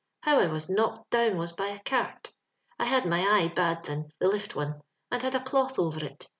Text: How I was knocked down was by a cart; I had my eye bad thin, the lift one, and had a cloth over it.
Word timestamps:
How 0.21 0.39
I 0.39 0.47
was 0.47 0.67
knocked 0.67 1.11
down 1.11 1.37
was 1.37 1.51
by 1.53 1.67
a 1.67 1.77
cart; 1.79 2.33
I 2.79 2.85
had 2.85 3.05
my 3.05 3.19
eye 3.19 3.51
bad 3.55 3.83
thin, 3.83 4.09
the 4.17 4.29
lift 4.29 4.55
one, 4.55 4.81
and 5.11 5.21
had 5.21 5.35
a 5.35 5.43
cloth 5.43 5.77
over 5.77 6.03
it. 6.03 6.27